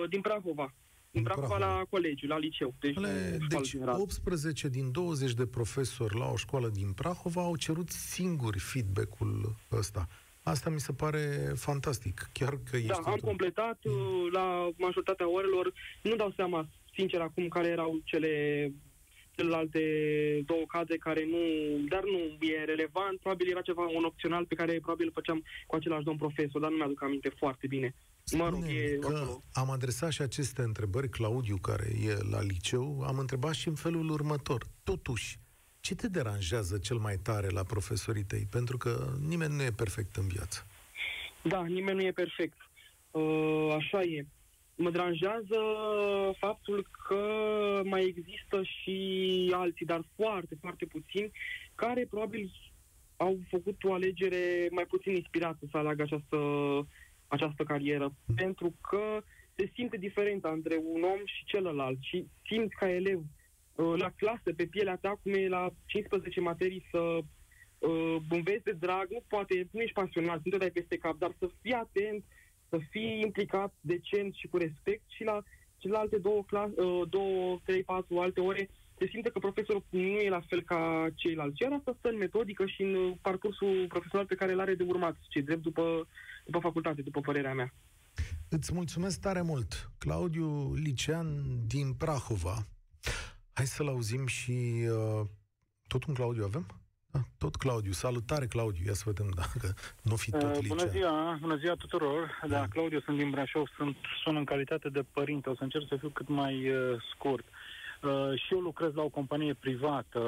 [0.04, 0.64] Uh, din Prahova.
[1.10, 1.76] Din Din Prahova, Prahova.
[1.78, 2.74] la colegiu, la liceu.
[2.80, 3.98] Deci, Ale, nu școală deci generală.
[4.00, 10.06] 18 din 20 de profesori la o școală din Prahova au cerut singuri feedback-ul ăsta.
[10.42, 12.28] Asta mi se pare fantastic.
[12.32, 13.92] Chiar că ești Da, am într-un- completat uh,
[14.32, 15.72] la majoritatea orelor.
[16.02, 18.72] Nu dau seama, sincer, acum care erau cele
[19.36, 19.82] celelalte
[20.46, 21.38] două cadre care nu,
[21.88, 25.74] dar nu e relevant, probabil era ceva un opțional pe care probabil îl făceam cu
[25.74, 27.94] același domn profesor, dar nu mi-aduc aminte foarte bine.
[28.32, 29.42] Mă rog, Spune-mi e că acolo.
[29.52, 34.10] am adresat și aceste întrebări Claudiu, care e la liceu, am întrebat și în felul
[34.10, 34.66] următor.
[34.84, 35.38] Totuși,
[35.80, 38.46] ce te deranjează cel mai tare la profesorii tăi?
[38.50, 40.66] Pentru că nimeni nu e perfect în viață.
[41.42, 42.56] Da, nimeni nu e perfect.
[43.10, 44.26] Uh, așa e.
[44.76, 45.58] Mă deranjează
[46.38, 47.20] faptul că
[47.84, 51.30] mai există și alții, dar foarte, foarte puțini,
[51.74, 52.50] care probabil
[53.16, 56.36] au făcut o alegere mai puțin inspirată să aleagă această,
[57.34, 58.14] această carieră.
[58.36, 59.22] Pentru că
[59.56, 63.18] se simte diferența între un om și celălalt și simți ca elev
[63.74, 68.72] uh, la clasă, pe pielea ta, cum e la 15 materii să uh, înveți de
[68.72, 72.24] drag, nu poate, nu ești pasionat, nu te dai peste cap, dar să fii atent,
[72.68, 75.42] să fii implicat decent și cu respect și la
[75.78, 78.68] celelalte două, clas, uh, două, trei, patru alte ore
[79.04, 81.62] se simte că profesorul nu e la fel ca ceilalți.
[81.62, 84.82] Iar asta stă în metodică și în uh, parcursul profesional pe care îl are de
[84.82, 86.06] urmat, ce drept după,
[86.44, 87.72] după facultate, după părerea mea.
[88.48, 91.26] Îți mulțumesc tare mult, Claudiu Licean
[91.66, 92.66] din Prahova.
[93.52, 94.86] Hai să-l auzim și...
[94.88, 95.26] Uh,
[95.86, 96.66] tot un Claudiu avem?
[97.10, 97.92] Da, tot Claudiu.
[97.92, 98.84] Salutare, Claudiu.
[98.86, 100.76] Ia să vedem dacă nu fi tot Uh, Licean.
[100.76, 102.40] Bună ziua, bună ziua tuturor.
[102.48, 105.50] Da, Claudiu, sunt din Brașov, sunt, sun în calitate de părinte.
[105.50, 107.44] O să încerc să fiu cât mai uh, scurt.
[107.44, 107.63] Uh,
[108.34, 110.22] și eu lucrez la o companie privată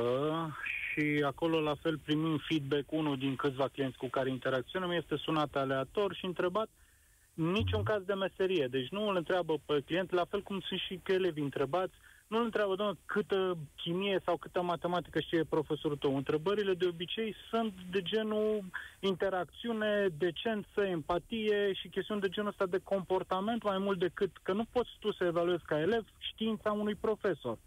[0.63, 5.57] și acolo la fel primim feedback unul din câțiva clienți cu care interacționăm este sunat
[5.57, 6.69] aleator și întrebat
[7.35, 8.67] niciun caz de meserie.
[8.67, 11.95] Deci nu îl întreabă pe client, la fel cum sunt și elevii întrebați,
[12.27, 16.17] nu îl întreabă, domnule, câtă chimie sau câtă matematică știe profesorul tău.
[16.17, 18.65] Întrebările de obicei sunt de genul
[19.01, 24.65] interacțiune, decență, empatie și chestiuni de genul ăsta de comportament mai mult decât că nu
[24.73, 27.59] poți tu să evaluezi ca elev știința unui profesor.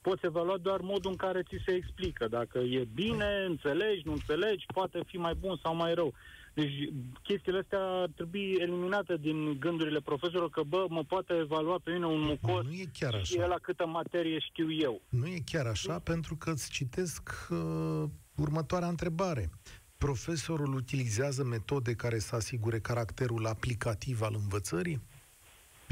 [0.00, 2.28] Poți evalua doar modul în care ți se explică.
[2.28, 6.14] Dacă e bine, înțelegi, nu înțelegi, poate fi mai bun sau mai rău.
[6.58, 6.92] Deci
[7.22, 12.06] chestiile astea ar trebui eliminate din gândurile profesorilor că, bă, mă poate evalua pe mine
[12.06, 13.42] un mucos Nu e chiar și așa.
[13.42, 15.02] el la câtă materie știu eu.
[15.08, 18.04] Nu e chiar așa, pentru că îți citesc uh,
[18.36, 19.50] următoarea întrebare.
[19.96, 25.00] Profesorul utilizează metode care să asigure caracterul aplicativ al învățării?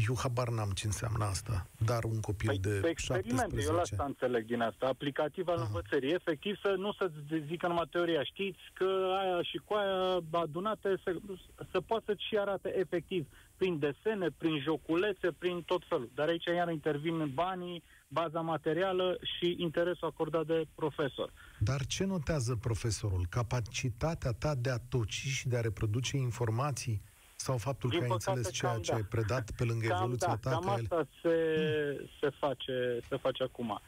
[0.09, 3.75] Eu habar n-am ce înseamnă asta, dar un copil Păi, de pe experimente, 17 eu
[3.75, 5.65] la asta înțeleg din asta, aplicativ al Aha.
[5.67, 6.13] învățării.
[6.13, 7.11] Efectiv să nu să
[7.47, 8.85] zică numai teoria, știți că
[9.21, 11.17] aia și cu aia adunate să,
[11.71, 16.11] să poată să și arate efectiv prin desene, prin joculețe, prin tot felul.
[16.15, 21.33] Dar aici iar intervin banii, baza materială și interesul acordat de profesor.
[21.59, 23.27] Dar ce notează profesorul?
[23.31, 27.03] Capacitatea ta de a toci și de a reproduce informații?
[27.47, 28.97] Sau faptul Din că ai păcate, înțeles ceea cam ce da.
[28.97, 30.51] ai predat pe lângă Cam, evoluția da, ta?
[30.51, 30.83] cam ca el?
[30.83, 31.37] asta se,
[32.21, 33.81] se, face, se face acum.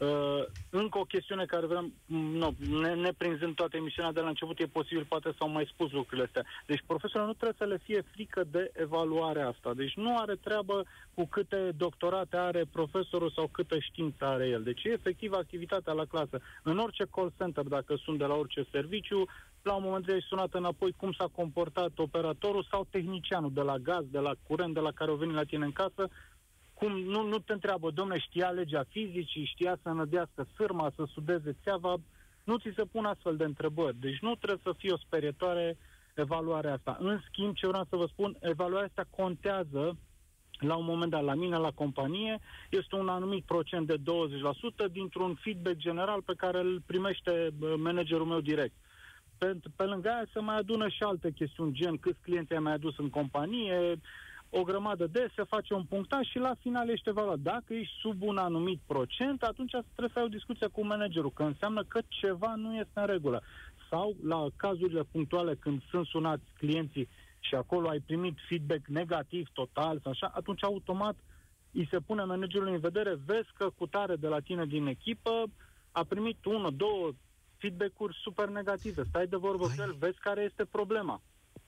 [0.00, 4.66] Uh, încă o chestiune care vreau, nu, ne, neprinzând toată emisiunea de la început, e
[4.66, 6.44] posibil, poate s-au mai spus lucrurile astea.
[6.66, 9.74] Deci profesorul nu trebuie să le fie frică de evaluarea asta.
[9.74, 10.84] Deci nu are treabă
[11.14, 14.62] cu câte doctorate are profesorul sau câtă știință are el.
[14.62, 16.40] Deci e efectiv activitatea la clasă.
[16.62, 19.28] În orice call center, dacă sunt de la orice serviciu,
[19.62, 23.78] la un moment dat e sunat înapoi cum s-a comportat operatorul sau tehnicianul de la
[23.78, 26.08] gaz, de la curent, de la care o veni la tine în casă,
[26.80, 31.56] cum nu, nu te întreabă, domne, știa legea fizicii, știa să nădească sârma, să sudeze
[31.62, 31.94] țeava,
[32.44, 33.96] nu ți se pun astfel de întrebări.
[34.00, 35.76] Deci nu trebuie să fie o sperietoare
[36.14, 36.96] evaluarea asta.
[37.00, 39.96] În schimb, ce vreau să vă spun, evaluarea asta contează
[40.58, 42.38] la un moment dat, la mine, la companie,
[42.70, 43.96] este un anumit procent de
[44.88, 48.74] 20% dintr-un feedback general pe care îl primește bă, managerul meu direct.
[49.38, 52.72] Pe, pe lângă aia se mai adună și alte chestiuni, gen câți clienți ai mai
[52.72, 54.00] adus în companie,
[54.50, 57.38] o grămadă de, se face un punctaj și la final ești evaluat.
[57.38, 61.42] Dacă ești sub un anumit procent, atunci trebuie să ai o discuție cu managerul, că
[61.42, 63.42] înseamnă că ceva nu este în regulă.
[63.90, 67.08] Sau la cazurile punctuale când sunt sunați clienții
[67.40, 71.16] și acolo ai primit feedback negativ total sau așa, atunci automat
[71.72, 75.44] îi se pune managerului în vedere, vezi că cu tare de la tine din echipă
[75.92, 77.16] a primit 1, 2,
[77.56, 79.02] feedback-uri super negative.
[79.08, 79.76] Stai de vorbă Ai.
[79.76, 81.20] cu el, vezi care este problema.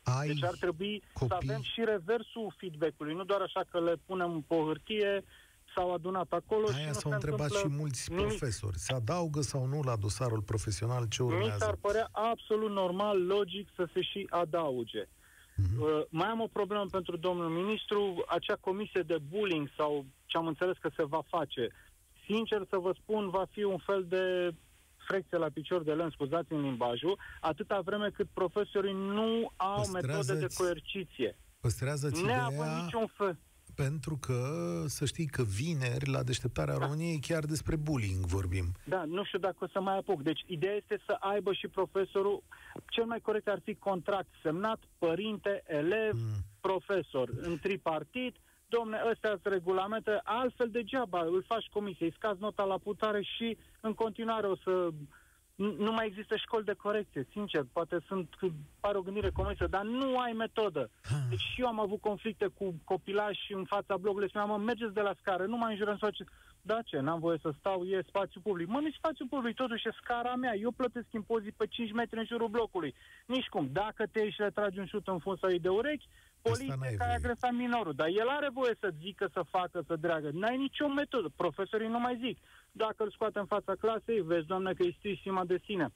[0.03, 1.27] Ai Deci ar trebui copii?
[1.29, 5.25] să avem și reversul feedback-ului, nu doar așa că le punem pe o hârtie,
[5.75, 8.27] s-au adunat acolo și Aia nu s-au se întrebat și întâmplă mulți nimic.
[8.27, 8.79] profesori.
[8.79, 11.79] Se adaugă sau nu la dosarul profesional ce Mi s-ar urmează?
[11.81, 15.05] părea absolut normal, logic să se și adauge.
[15.57, 15.81] Mhm.
[15.83, 20.47] Uh, mai am o problemă pentru domnul ministru, acea comisie de bullying sau ce am
[20.47, 21.69] înțeles că se va face.
[22.25, 24.55] Sincer să vă spun, va fi un fel de
[25.13, 30.09] frecție la picior de lemn, scuzați în limbajul, atâta vreme cât profesorii nu au metode
[30.09, 31.37] de Păstrează-ți coerciție.
[31.61, 33.39] Păstrează-ți Neavând ideea niciun fel.
[33.75, 34.39] pentru că
[34.87, 38.67] să știi că vineri la deșteptarea României chiar despre bullying vorbim.
[38.85, 40.23] Da, nu știu dacă o să mai apuc.
[40.23, 42.43] Deci ideea este să aibă și profesorul,
[42.89, 46.45] cel mai corect ar fi contract semnat, părinte, elev, Mm.
[46.61, 48.37] profesor, în tripartit,
[48.77, 53.59] domne, ăstea sunt regulamente, altfel degeaba îl faci comisie, îi scazi nota la putare și
[53.81, 54.71] în continuare o să
[55.55, 58.29] nu nu mai există școli de corecție, sincer, poate sunt,
[58.81, 60.91] pare o gândire comunistă, dar nu ai metodă.
[61.31, 65.01] Deci și eu am avut conflicte cu copilași în fața blogului, spuneam, mă, mergeți de
[65.01, 66.31] la scară, nu mai înjurăm să faceți.
[66.65, 68.69] Da, ce, n-am voie să stau, e spațiu public.
[68.69, 70.55] Mă, nu spațiu public, totuși e scara mea.
[70.55, 72.95] Eu plătesc impozit pe 5 metri în jurul blocului.
[73.27, 73.69] Nici cum.
[73.73, 76.09] Dacă te ieși și le tragi un șut în fund sau îi de urechi,
[76.43, 77.19] Asta poliția n-ai că ai voie.
[77.21, 77.95] agresat minorul.
[77.95, 80.29] Dar el are voie să zică, să facă, să dreagă.
[80.33, 81.29] N-ai nicio metodă.
[81.37, 82.39] Profesorii nu mai zic.
[82.73, 85.87] Dacă îl scoate în fața clasei, vezi, doamne, că e stima de sine.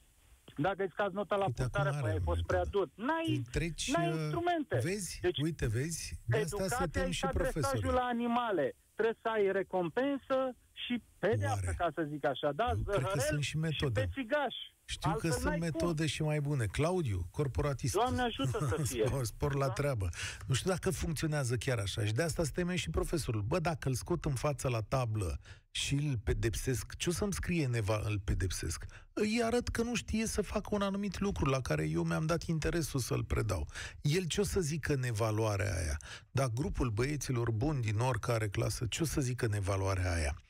[0.57, 2.77] Dacă îți scazi nota la Uite, acum putare, are păi ai o fost prea metodă.
[2.95, 3.05] dur.
[3.05, 4.79] N-ai, Îi treci, n-ai uh, instrumente.
[4.83, 5.19] Vezi?
[5.21, 6.19] Deci, Uite, vezi?
[6.25, 7.97] De asta se Educația tem e și ca dresajul profesorii.
[7.99, 8.75] la animale.
[8.95, 10.37] Trebuie să ai recompensă
[10.73, 11.75] și pedeapsă, Oare?
[11.77, 12.51] ca să zic așa.
[12.51, 13.99] Da, Eu cred că zăhărel sunt și metode.
[14.01, 14.55] Și pețigaș.
[14.89, 15.67] Știu Altfel că sunt n-ai cum.
[15.67, 16.65] metode și mai bune.
[16.65, 17.93] Claudiu, corporatist.
[17.93, 19.03] Doamne ajută să fie.
[19.07, 19.73] Spor, spor la Da.
[19.73, 20.09] treabă.
[20.45, 22.05] Nu știu dacă funcționează chiar așa.
[22.05, 23.41] Și de asta se teme și profesorul.
[23.41, 25.39] Bă, dacă îl scot în față la tablă
[25.77, 28.85] și îl pedepsesc, ce o să-mi scrie neva îl pedepsesc?
[29.13, 32.43] Îi arăt că nu știe să facă un anumit lucru la care eu mi-am dat
[32.43, 33.67] interesul să-l predau.
[34.01, 35.97] El ce o să zică în evaluarea aia?
[36.31, 40.41] Dar grupul băieților buni din oricare clasă, ce o să zică în evaluarea aia?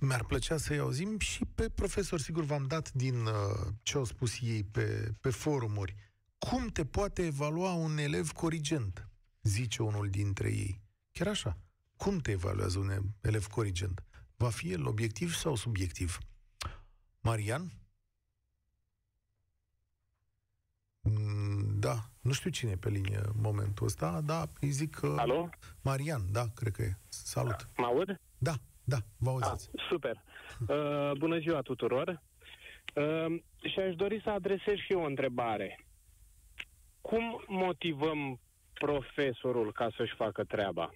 [0.00, 3.32] Mi-ar plăcea să-i auzim și pe profesor, sigur v-am dat din uh,
[3.82, 5.94] ce au spus ei pe, pe forumuri.
[6.38, 9.08] Cum te poate evalua un elev corigent?
[9.42, 10.82] Zice unul dintre ei.
[11.12, 11.58] Chiar așa.
[11.96, 14.02] Cum te evaluează un elev corigent?
[14.42, 16.18] Va fi el obiectiv sau subiectiv?
[17.20, 17.72] Marian?
[21.00, 25.14] Mm, Da, nu știu cine e pe linie în momentul ăsta, dar îi zic că...
[25.18, 25.48] Alo?
[25.82, 26.96] Marian, da, cred că e.
[27.08, 27.68] Salut.
[27.76, 28.20] Mă aud?
[28.38, 29.70] Da, da, vă Ah, auziți.
[29.88, 30.22] super.
[30.68, 32.22] Uh, bună ziua tuturor.
[32.94, 35.84] Uh, și aș dori să adresez și eu o întrebare.
[37.00, 38.40] Cum motivăm
[38.72, 40.94] profesorul ca să-și facă treaba?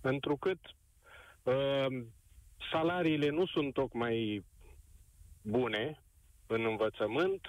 [0.00, 0.72] Întrucât uh,
[2.70, 4.44] salariile nu sunt tocmai
[5.42, 6.02] bune
[6.46, 7.46] în învățământ,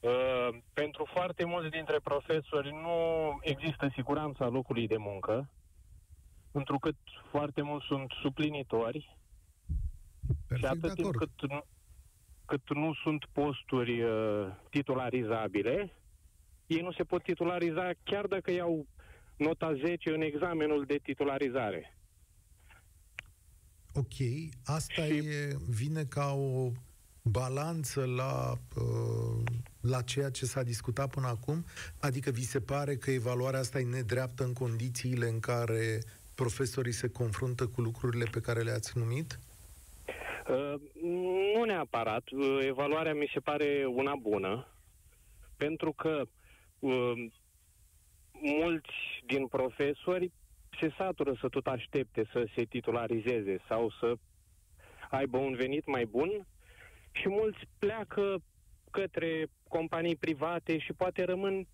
[0.00, 2.96] uh, pentru foarte mulți dintre profesori nu
[3.42, 5.50] există siguranța locului de muncă,
[6.52, 6.96] întrucât
[7.30, 9.16] foarte mulți sunt suplinitori
[10.28, 11.30] și Perfect de atât timp acord.
[11.38, 11.64] cât nu,
[12.44, 15.92] cât nu sunt posturi uh, titularizabile,
[16.66, 18.86] ei nu se pot titulariza chiar dacă iau
[19.36, 21.99] nota 10 în examenul de titularizare.
[23.94, 24.14] Ok,
[24.64, 26.70] asta Și- e, vine ca o
[27.22, 29.44] balanță la, uh,
[29.80, 31.64] la ceea ce s-a discutat până acum?
[32.00, 36.00] Adică vi se pare că evaluarea asta e nedreaptă în condițiile în care
[36.34, 39.38] profesorii se confruntă cu lucrurile pe care le-ați numit?
[40.48, 40.74] Uh,
[41.54, 42.30] nu neapărat.
[42.30, 44.66] Uh, evaluarea mi se pare una bună,
[45.56, 46.22] pentru că
[46.78, 47.12] uh,
[48.32, 48.92] mulți
[49.26, 50.30] din profesori
[50.80, 54.14] se satură să tot aștepte să se titularizeze sau să
[55.10, 56.46] aibă un venit mai bun
[57.12, 58.42] și mulți pleacă
[58.90, 61.66] către companii private și poate rămân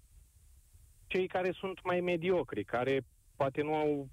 [1.06, 3.00] cei care sunt mai mediocri, care
[3.36, 4.08] poate nu au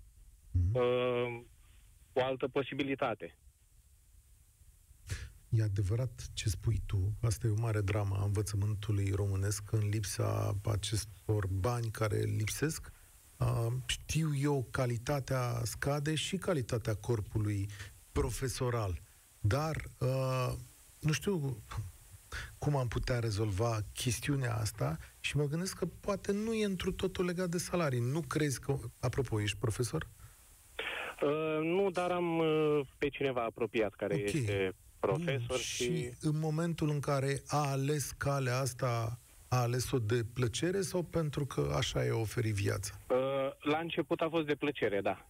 [0.53, 0.75] Mhm.
[0.75, 1.41] uh,
[2.13, 3.37] o altă posibilitate.
[5.49, 10.57] E adevărat ce spui tu, asta e o mare dramă a învățământului românesc în lipsa
[10.63, 12.91] acestor bani care lipsesc.
[13.43, 17.69] Uh, știu eu, calitatea scade și calitatea corpului
[18.11, 19.01] profesoral,
[19.39, 20.53] dar uh,
[20.99, 21.63] nu știu
[22.57, 27.25] cum am putea rezolva chestiunea asta și mă gândesc că poate nu e întru totul
[27.25, 27.99] legat de salarii.
[27.99, 28.75] Nu crezi că...
[28.99, 30.07] Apropo, ești profesor?
[31.21, 34.33] Uh, nu, dar am uh, pe cineva apropiat care Ok.
[34.33, 35.83] este profesor Mm, și...
[35.83, 39.19] și în momentul în care a ales calea asta,
[39.53, 42.93] a ales-o de plăcere sau pentru că așa i-a oferit viața?
[43.09, 45.27] Uh, la început a fost de plăcere, da.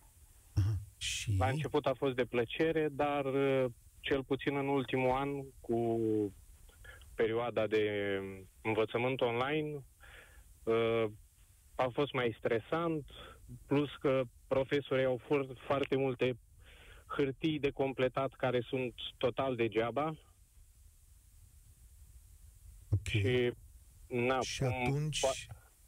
[0.53, 0.73] Aha.
[0.97, 3.65] Și La început a fost de plăcere, dar uh,
[3.99, 5.77] cel puțin în ultimul an, cu
[7.15, 7.83] perioada de
[8.61, 9.83] învățământ online,
[10.63, 11.05] uh,
[11.75, 13.05] a fost mai stresant,
[13.65, 15.21] plus că profesorii au
[15.67, 16.37] foarte multe
[17.07, 20.15] hârtii de completat care sunt total degeaba.
[22.89, 23.07] Ok.
[23.07, 23.51] Și,
[24.13, 25.25] na, și atunci,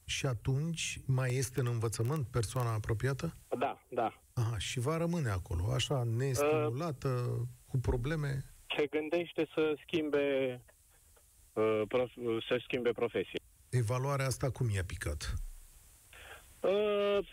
[0.05, 3.37] și atunci mai este în învățământ persoana apropiată?
[3.57, 4.21] Da, da.
[4.33, 8.45] Aha, și va rămâne acolo, așa, nestimulată, uh, cu probleme?
[8.77, 10.61] Se gândește să schimbe,
[11.53, 12.11] uh, prof,
[12.47, 13.39] să schimbe profesie.
[13.69, 15.33] Evaluarea asta cum i-a picat?
[16.59, 17.27] Uh,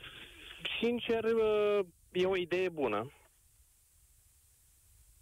[0.80, 3.12] sincer, uh, e o idee bună.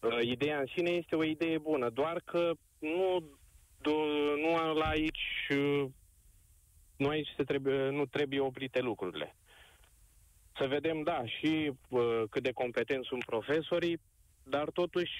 [0.00, 3.24] Uh, ideea în sine este o idee bună, doar că nu,
[3.82, 5.84] do- nu la aici, uh,
[6.96, 9.36] nu aici se trebuie, nu trebuie oprite lucrurile.
[10.58, 14.00] Să vedem, da, și uh, cât de competenți sunt profesorii,
[14.42, 15.12] dar totuși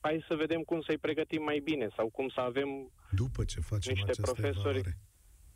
[0.00, 2.68] hai să vedem cum să-i pregătim mai bine sau cum să avem
[3.10, 4.78] După ce facem niște această profesori.
[4.78, 4.96] evaluare.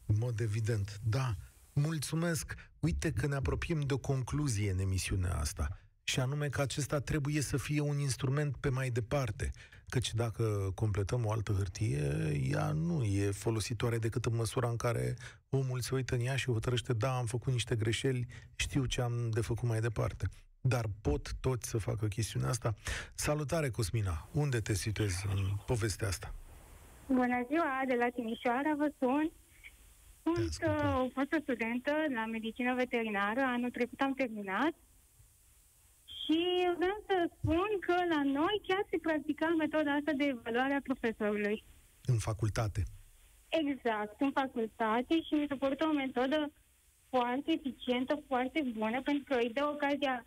[0.07, 1.30] În mod evident, da.
[1.72, 2.55] Mulțumesc.
[2.80, 5.68] Uite că ne apropiem de o concluzie în emisiunea asta.
[6.02, 9.50] Și anume că acesta trebuie să fie un instrument pe mai departe.
[9.95, 12.03] Căci dacă completăm o altă hârtie,
[12.51, 15.14] ea nu e folositoare decât în măsura în care
[15.51, 19.30] omul se uită în ea și hotărăște, da, am făcut niște greșeli, știu ce am
[19.30, 20.28] de făcut mai departe.
[20.61, 22.74] Dar pot toți să facă chestiunea asta?
[23.14, 24.28] Salutare, Cosmina!
[24.32, 26.34] Unde te situezi în povestea asta?
[27.07, 29.30] Bună ziua, de la Timișoara vă sun.
[30.22, 34.74] Sunt uh, o fostă studentă la medicină veterinară, anul trecut am terminat
[36.25, 36.39] și
[36.77, 41.64] vreau să spun că la noi chiar se practica metoda asta de evaluare a profesorului.
[42.05, 42.83] În facultate.
[43.49, 46.53] Exact, în facultate și mi se părut o metodă
[47.09, 50.27] foarte eficientă, foarte bună, pentru că îi dă ocazia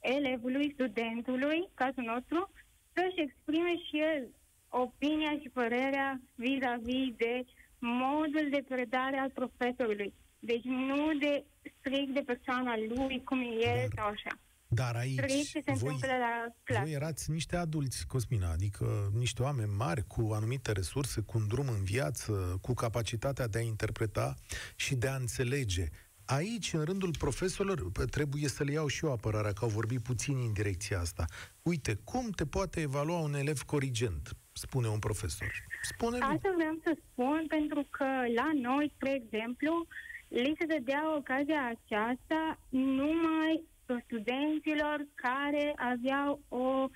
[0.00, 2.50] elevului, studentului, cazul nostru,
[2.92, 4.28] să-și exprime și el
[4.68, 7.44] opinia și părerea vis-a-vis de
[7.78, 10.14] modul de predare al profesorului.
[10.38, 11.44] Deci nu de
[11.78, 14.38] strict de persoana lui, cum e el sau așa.
[14.74, 16.80] Dar aici, Strict ce se voi, întâmplă la clasă.
[16.82, 21.68] voi erați niște adulți, Cosmina, adică niște oameni mari cu anumite resurse, cu un drum
[21.68, 24.34] în viață, cu capacitatea de a interpreta
[24.76, 25.88] și de a înțelege.
[26.24, 30.02] Aici, în rândul profesorilor, p- trebuie să le iau și eu apărarea, că au vorbit
[30.02, 31.24] puțin în direcția asta.
[31.62, 35.50] Uite, cum te poate evalua un elev corigent, spune un profesor?
[35.82, 38.04] Spune Asta vreau să spun pentru că
[38.34, 39.86] la noi, spre exemplu,
[40.28, 43.64] li se dădea ocazia aceasta numai
[44.04, 46.88] studenților care aveau o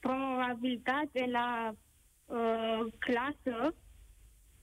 [0.00, 1.74] promovabilitate la
[2.26, 3.74] uh, clasă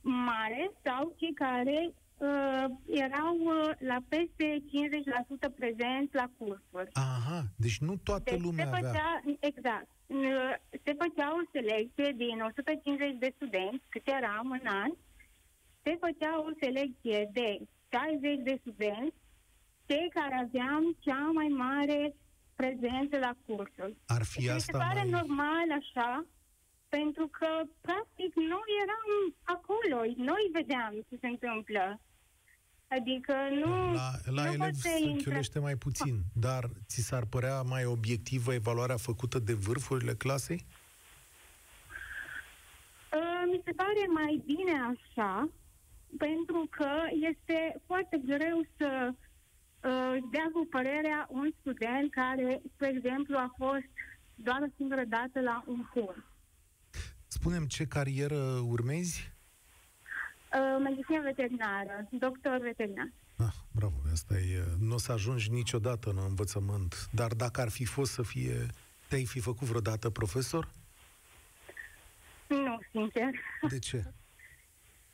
[0.02, 2.66] mare sau cei care uh,
[3.06, 4.64] erau uh, la peste
[5.50, 6.90] 50% prezenți la cursuri.
[6.94, 8.90] Aha, deci nu toată Deci lumea se avea...
[8.90, 14.92] făcea, exact, uh, se făcea o selecție din 150 de studenți, cât eram în an,
[15.84, 17.60] se făcea o selecție de
[17.92, 19.21] 60 de studenți,
[19.92, 22.16] cei care aveam cea mai mare
[22.56, 23.98] prezență la cursuri.
[24.06, 25.10] Ar fi Și mi se asta pare mai...
[25.10, 26.26] normal așa,
[26.90, 27.50] pentru că,
[27.82, 29.10] practic, noi eram
[29.56, 32.02] acolo, noi vedeam ce se întâmplă.
[32.88, 33.34] Adică
[33.64, 33.94] nu...
[33.94, 37.62] La, la nu elev poți să se intre- chiulește mai puțin, dar ți s-ar părea
[37.62, 40.66] mai obiectivă evaluarea făcută de vârfurile clasei?
[43.14, 45.50] Uh, mi se pare mai bine așa,
[46.18, 46.92] pentru că
[47.32, 49.16] este foarte greu să uh,
[50.32, 53.92] dea cu părerea un student care, spre exemplu, a fost
[54.36, 56.24] doar o singură dată la un curs.
[57.28, 59.32] Spunem ce carieră urmezi?
[60.54, 63.12] Uh, medicină veterinară, doctor veterinar.
[63.38, 64.64] Ah, bravo, asta e...
[64.80, 68.66] Nu o să ajungi niciodată în învățământ, dar dacă ar fi fost să fie...
[69.08, 70.72] Te-ai fi făcut vreodată profesor?
[72.48, 73.30] Nu, sincer.
[73.70, 74.04] De ce?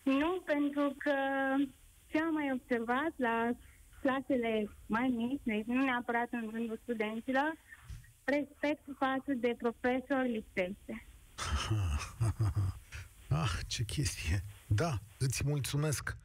[0.04, 1.14] Nu, pentru că
[2.08, 3.52] ce am mai observat la
[4.08, 7.58] clasele mai mici, deci nu neapărat în rândul studenților,
[8.24, 10.94] respectul față de profesor lipsește.
[13.30, 14.44] Ah, ce chestie.
[14.68, 16.18] Da, îți mulțumesc.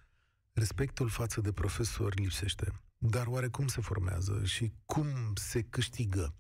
[0.53, 2.73] Respectul față de profesori lipsește.
[2.99, 6.35] Dar oare cum se formează și cum se câștigă?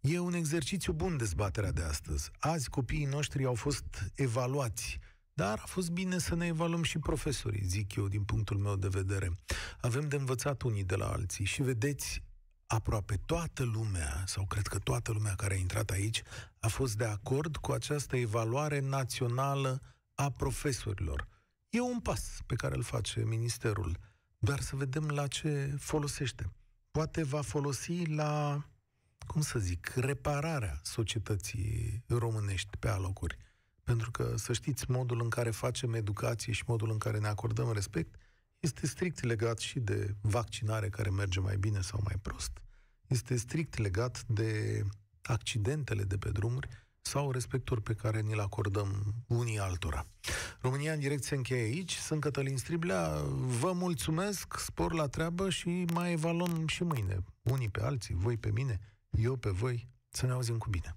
[0.00, 2.30] E un exercițiu bun dezbaterea de astăzi.
[2.38, 4.98] Azi copiii noștri au fost evaluați,
[5.36, 8.88] dar a fost bine să ne evaluăm și profesorii, zic eu, din punctul meu de
[8.88, 9.32] vedere.
[9.80, 12.22] Avem de învățat unii de la alții și vedeți,
[12.66, 16.22] aproape toată lumea, sau cred că toată lumea care a intrat aici,
[16.58, 19.80] a fost de acord cu această evaluare națională
[20.14, 21.28] a profesorilor.
[21.68, 23.98] E un pas pe care îl face ministerul,
[24.38, 26.52] dar să vedem la ce folosește.
[26.90, 28.64] Poate va folosi la
[29.26, 33.45] cum să zic, repararea societății românești pe alocuri.
[33.86, 37.72] Pentru că, să știți, modul în care facem educație și modul în care ne acordăm
[37.72, 38.14] respect
[38.60, 42.50] este strict legat și de vaccinare care merge mai bine sau mai prost.
[43.06, 44.82] Este strict legat de
[45.22, 46.68] accidentele de pe drumuri
[47.00, 50.06] sau respectul pe care ni-l acordăm unii altora.
[50.60, 51.94] România în direct se încheie aici.
[51.94, 53.22] Sunt Cătălin Striblea.
[53.60, 57.24] Vă mulțumesc, spor la treabă și mai evaluăm și mâine.
[57.42, 58.80] Unii pe alții, voi pe mine,
[59.10, 59.88] eu pe voi.
[60.08, 60.96] Să ne auzim cu bine.